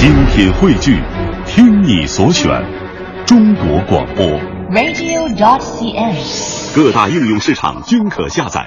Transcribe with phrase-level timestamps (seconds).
[0.00, 0.98] 精品汇聚，
[1.44, 2.64] 听你所选，
[3.26, 4.24] 中国广播。
[4.70, 6.74] radio.dot.cn，。
[6.74, 8.66] 各大应用市场均可下载。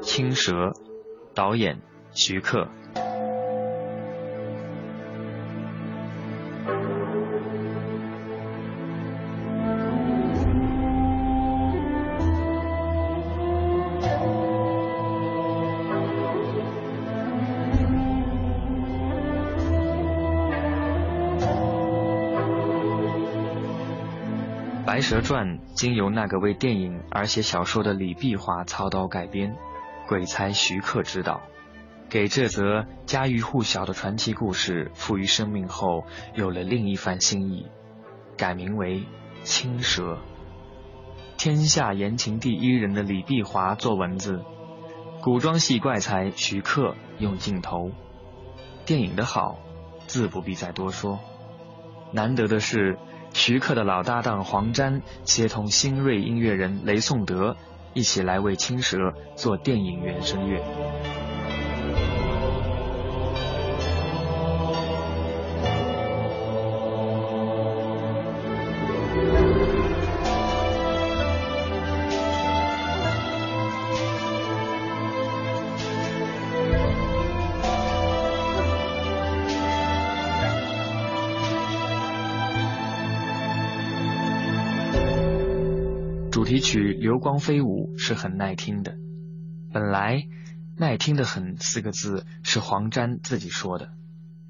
[0.00, 0.72] 青蛇，
[1.34, 1.82] 导演
[2.14, 2.66] 徐克。
[25.12, 29.54] 《蛇传》经由那个为电影而写小说的李碧华操刀改编，
[30.08, 31.42] 鬼才徐克执导，
[32.08, 37.66] 给这则家喻户晓的传奇故事赋予生命后，有了另一番新意，
[38.38, 39.00] 改名为
[39.42, 40.14] 《青蛇》。
[41.36, 44.42] 天下言情第一人的李碧华做文字，
[45.20, 47.90] 古装戏怪才徐克用镜头。
[48.86, 49.58] 电影的好，
[50.06, 51.20] 自不必再多说。
[52.12, 52.96] 难得的是。
[53.34, 57.56] 徐克的老搭档黄沾协同新锐音乐人雷颂德
[57.94, 58.96] 一起来为《青蛇》
[59.36, 61.21] 做电影原声乐。
[86.42, 88.96] 主题曲《流光飞舞》是很耐听的。
[89.72, 90.24] 本来
[90.76, 93.92] “耐听的很”四个字是黄沾自己说的，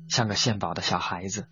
[0.09, 1.49] 像个献宝的小孩子，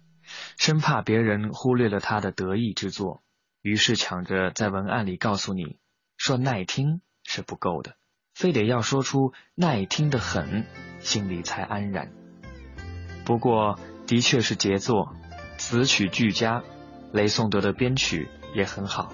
[0.57, 3.23] 生怕别人忽略了他的得意之作，
[3.61, 5.77] 于是抢着在文案里告诉你
[6.17, 7.97] 说耐听是不够的，
[8.33, 10.65] 非得要说出耐听的很，
[11.01, 12.13] 心里才安然。
[13.27, 15.15] 不过的确是杰作，
[15.59, 16.63] 词曲俱佳，
[17.13, 19.13] 雷颂德的编曲也很好。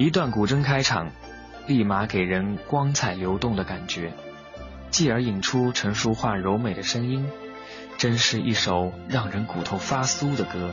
[0.00, 1.10] 一段古筝开场，
[1.66, 4.14] 立马给人光彩流动的感觉，
[4.90, 7.28] 继而引出陈淑桦柔美的声音，
[7.98, 10.72] 真是一首让人骨头发酥的歌。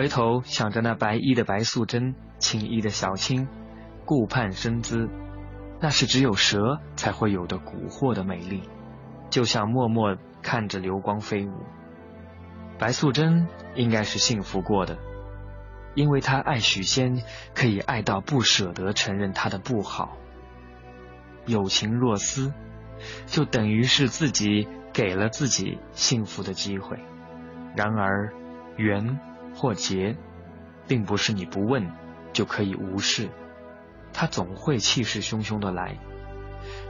[0.00, 3.46] 回头想着那白衣的白素贞，青衣的小青，
[4.06, 5.10] 顾盼生姿，
[5.78, 8.62] 那是只有蛇才会有的蛊惑的美丽，
[9.28, 11.52] 就像默默看着流光飞舞。
[12.78, 14.96] 白素贞应该是幸福过的，
[15.94, 17.22] 因为她爱许仙，
[17.54, 20.16] 可以爱到不舍得承认他的不好。
[21.44, 22.54] 有情若斯，
[23.26, 26.98] 就等于是自己给了自己幸福的机会。
[27.76, 28.32] 然而，
[28.78, 29.20] 缘
[29.54, 30.16] 或劫，
[30.86, 31.90] 并不是你不问
[32.32, 33.28] 就可以无视，
[34.12, 35.96] 他总会气势汹汹的来。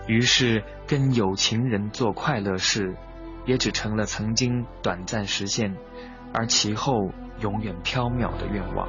[0.07, 2.97] 于是，跟有情人做快乐事。
[3.47, 5.75] 也只成了曾经短暂实现，
[6.33, 7.11] 而其后
[7.41, 8.87] 永远飘渺的愿望。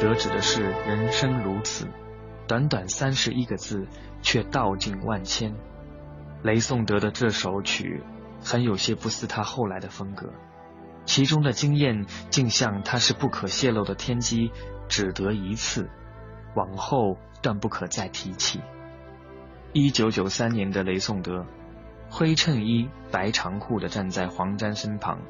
[0.00, 1.86] 得指的是人生如此，
[2.48, 3.86] 短短三十一个字，
[4.22, 5.54] 却道尽万千。
[6.42, 8.02] 雷颂德的这首曲，
[8.42, 10.32] 很有些不似他后来的风格，
[11.04, 14.50] 其中的经验，竟像他是不可泄露的天机，
[14.88, 15.90] 只得一次，
[16.54, 18.62] 往后断不可再提起。
[19.74, 21.44] 一九九三年的雷颂德，
[22.08, 25.20] 灰衬衣、白长裤的站在黄沾身旁，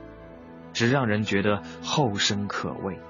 [0.73, 3.01] 只让人觉得后生可畏。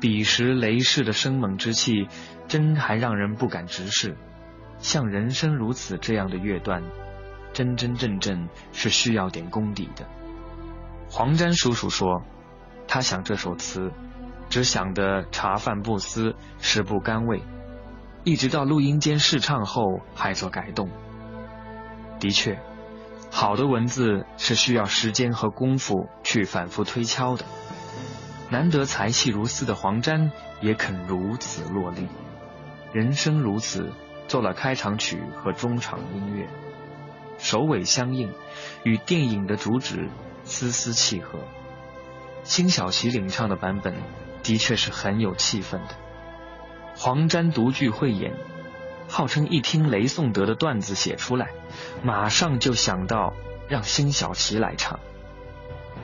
[0.00, 2.08] 彼时雷氏的生猛之气，
[2.48, 4.16] 真还让人不敢直视。
[4.78, 6.82] 像人生如此这样的乐段，
[7.52, 10.06] 真真正正是需要点功底的。
[11.08, 12.22] 黄沾叔叔说，
[12.86, 13.90] 他想这首词，
[14.50, 17.42] 只想得茶饭不思，食不甘味，
[18.22, 20.90] 一直到录音间试唱后还做改动。
[22.20, 22.58] 的确，
[23.30, 27.44] 好的文字是需要时间和功夫去反复推敲的。
[28.48, 32.06] 难得才气如丝的黄沾也肯如此落力，
[32.92, 33.92] 人生如此，
[34.28, 36.48] 做了开场曲和中场音乐，
[37.38, 38.32] 首尾相应，
[38.84, 40.08] 与电影的主旨
[40.44, 41.40] 丝丝契合。
[42.44, 43.94] 辛晓琪领唱的版本
[44.44, 45.96] 的确是很有气氛的。
[46.96, 48.32] 黄沾独具慧眼，
[49.08, 51.50] 号称一听雷颂德的段子写出来，
[52.04, 53.34] 马上就想到
[53.68, 55.00] 让辛晓琪来唱，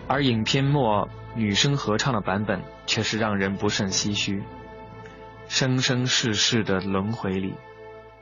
[0.08, 4.42] 而影片末女生合唱的版本却是让人不胜唏嘘。
[5.48, 7.54] 生生世世的轮回里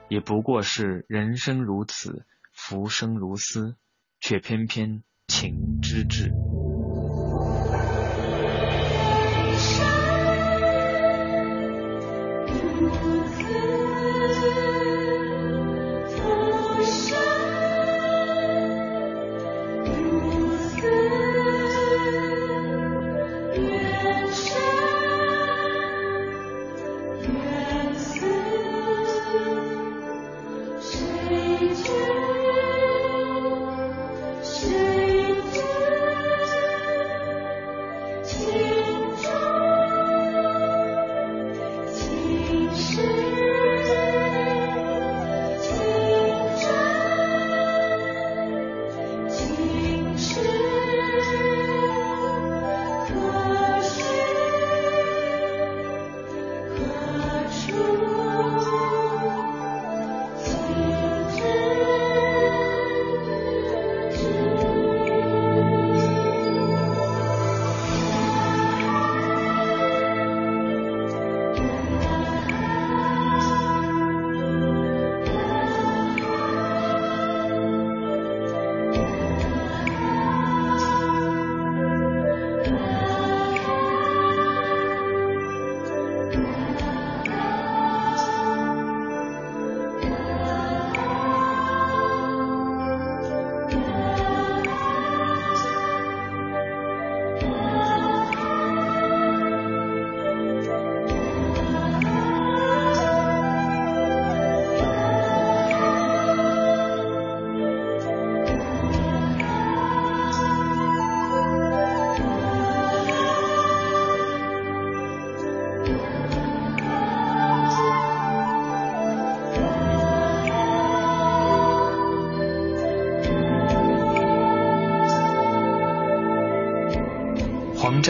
[0.08, 3.76] 也不过是人生如此浮生如斯
[4.20, 6.32] 却偏偏情之至。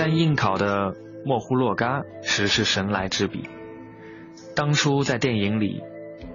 [0.01, 3.45] 黄沾应考的莫呼洛嘎实是神来之笔。
[4.57, 5.83] 当初在电影里，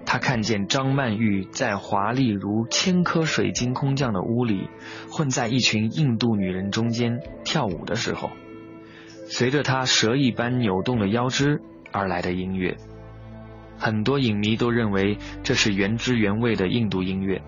[0.06, 4.70] 他看见张曼玉在华丽如千颗水晶空降的屋里，
[5.10, 8.30] 混在一群印度女人中间跳舞的时候，
[9.26, 11.60] 随着她蛇一般扭动的腰肢
[11.92, 12.78] 而来的音乐，
[13.80, 17.42] 很多影迷都认为这是原汁原味的印度音乐。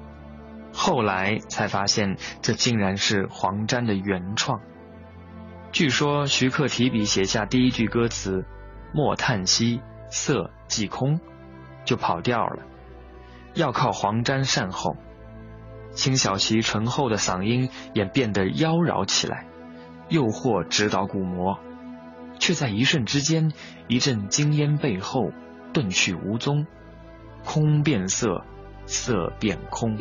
[0.74, 4.60] 后来才发现，这竟然是黄沾的原创。
[5.72, 8.46] 据说徐克提笔写下第一句歌词
[8.94, 11.20] “莫叹息，色即空”，
[11.86, 12.64] 就跑调了，
[13.54, 14.96] 要靠黄沾善后。
[15.92, 19.46] 辛晓琪醇厚的嗓音也变得妖娆起来，
[20.10, 21.60] 诱惑直捣鼓膜，
[22.40, 23.52] 却在一瞬之间，
[23.88, 25.32] 一阵惊烟背后
[25.74, 26.66] 遁去无踪，
[27.44, 28.44] 空变色。
[28.90, 29.98] 色变空。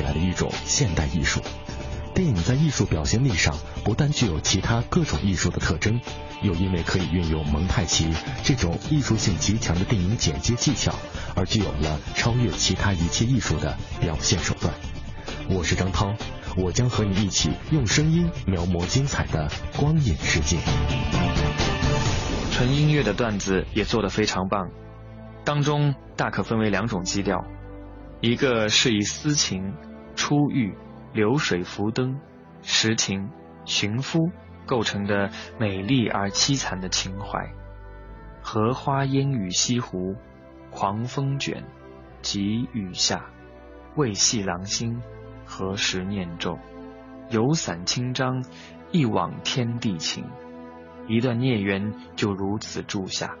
[0.00, 1.42] 起来的一种现代艺术。
[2.14, 3.54] 电影在艺术表现力上
[3.84, 6.00] 不但具有其他各种艺术的特征，
[6.42, 8.10] 又因为可以运用蒙太奇
[8.42, 10.94] 这种艺术性极强的电影剪接技巧，
[11.36, 14.72] 而具有了超越其他一切艺术的表现手段。
[15.50, 16.14] 我是张涛，
[16.56, 20.56] 我将和你一起用声音描摹精彩的光影世界。
[22.52, 24.70] 纯音乐的段子也做得非常棒，
[25.44, 27.44] 当中大可分为两种基调，
[28.20, 29.72] 一个是以私情、
[30.20, 30.74] 初遇、
[31.14, 32.20] 流水浮灯、
[32.60, 33.30] 实情、
[33.64, 34.30] 寻夫
[34.66, 37.54] 构成的美丽而凄惨的情怀，
[38.42, 40.14] 荷花烟雨西湖，
[40.70, 41.64] 狂风卷，
[42.20, 43.30] 急雨下，
[43.96, 45.00] 未系郎心，
[45.46, 46.58] 何时念咒？
[47.30, 48.44] 有伞轻张，
[48.92, 50.26] 一往天地情。
[51.08, 53.36] 一段孽缘就如此铸下。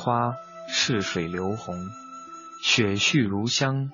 [0.00, 0.32] 花，
[0.66, 1.76] 逝水流红，
[2.64, 3.90] 雪絮如香。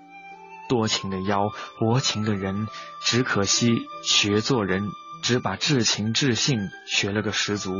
[0.68, 2.66] 多情的妖，薄情的人，
[3.02, 4.88] 只可惜学做人，
[5.22, 7.72] 只把至情至性学了个十足，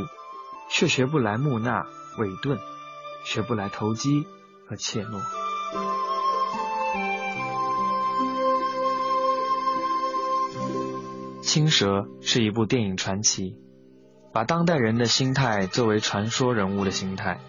[0.69, 1.85] 却学不来木讷
[2.17, 2.57] 委顿，
[3.25, 4.25] 学不来投机
[4.69, 5.21] 和怯懦。
[11.41, 13.57] 青蛇是一部电影传奇，
[14.33, 17.39] 把当代人的心态作为传说人物的心态，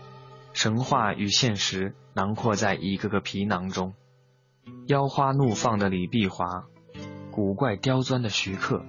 [0.52, 3.94] 神话与现实囊括在一个个皮囊中。
[4.86, 6.64] 妖花怒放的李碧华，
[7.30, 8.82] 古怪刁钻的徐克，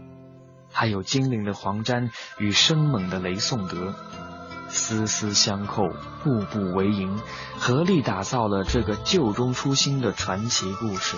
[0.72, 3.93] 还有精灵的黄沾与生猛的雷颂德，
[4.67, 5.88] 丝丝相扣，
[6.24, 7.19] 步步为营，
[7.60, 11.17] 合力打造了这个旧中出新的传奇故事。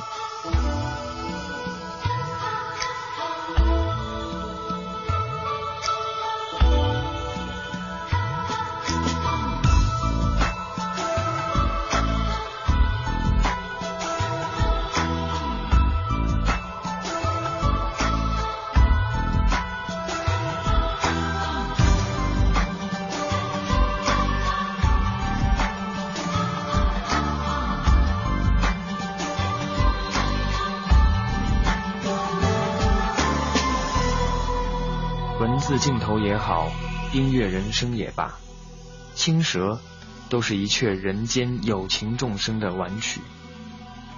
[35.81, 36.71] 镜头也好，
[37.11, 38.35] 音乐人生也罢，
[39.15, 39.81] 青蛇
[40.29, 43.19] 都是一阙人间有情众生的婉曲，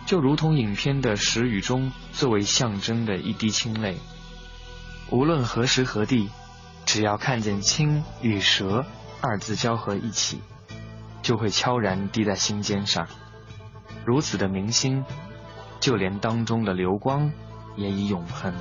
[0.06, 3.97] 就如同影片的始与终作为象征的一滴清泪。
[5.10, 6.30] 无论何时何地，
[6.86, 8.86] 只要看见青与蛇
[9.21, 10.41] 二字交合一起，
[11.21, 13.08] 就会悄然滴在心尖上。
[14.06, 15.06] 如此的明星，
[15.80, 17.32] 就连当中的流光
[17.78, 18.54] 也已永恒。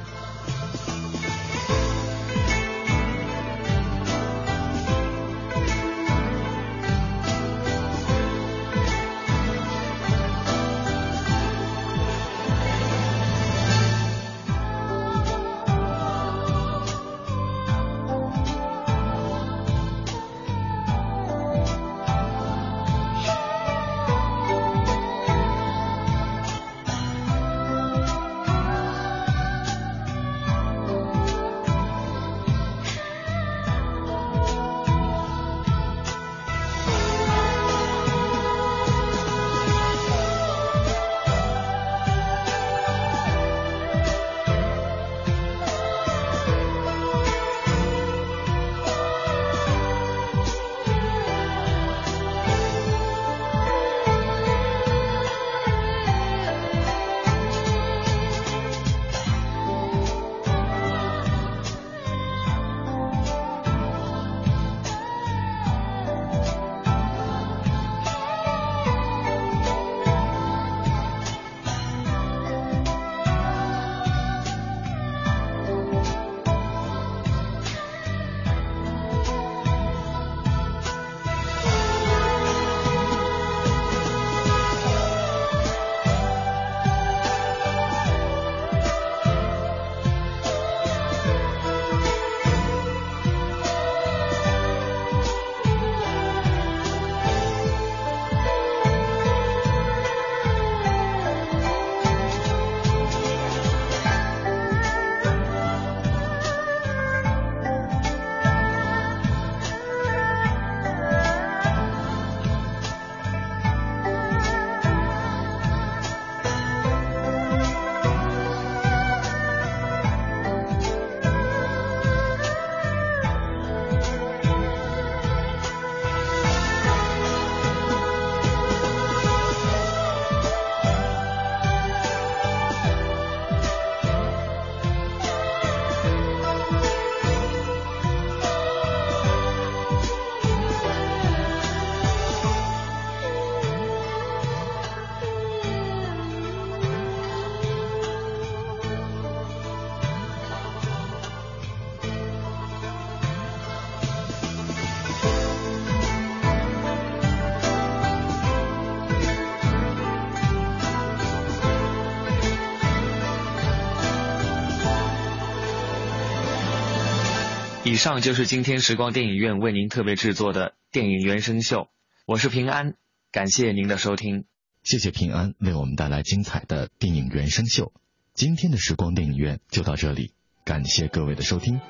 [167.92, 171.88] 以上就是今天时光电影院为您特别制作的电影原声秀，
[172.24, 172.94] 我是平安，
[173.31, 174.46] 感谢您的收听。
[174.83, 177.92] 谢谢平安为我们带来精彩的电影原声秀。
[178.33, 180.33] 今天的时光电影院就到这里，
[180.64, 181.83] 感谢各位的收听。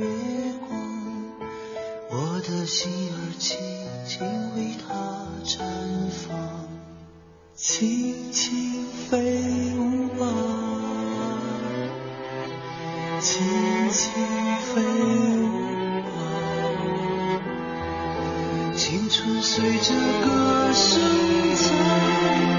[0.00, 0.70] 月光
[2.10, 3.58] 我的心儿轻
[4.06, 4.94] 轻为它
[5.44, 5.58] 绽
[6.10, 6.68] 放
[7.54, 10.26] 轻轻飞舞吧
[13.20, 14.10] 轻轻
[14.62, 16.10] 飞舞吧
[18.74, 20.98] 青春随着歌声
[21.56, 22.50] 走远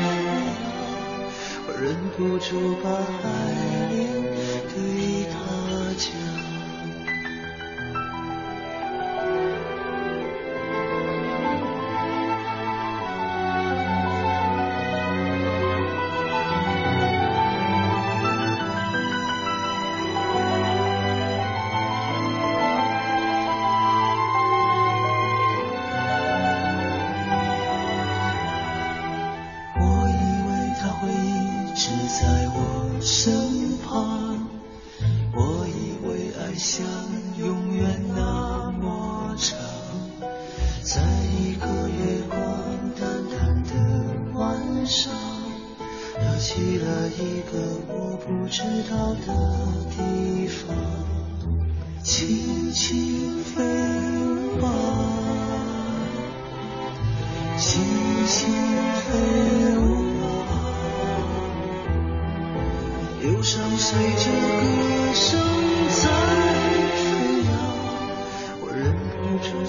[1.82, 4.31] 忍不住把爱恋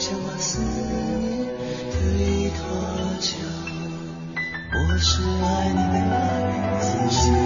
[0.02, 1.46] 想把思念
[1.92, 2.66] 推脱
[3.20, 3.38] 成
[4.74, 7.41] 我是爱你的那一个